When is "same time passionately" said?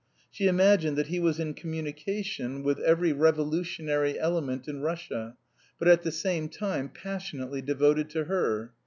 6.11-7.61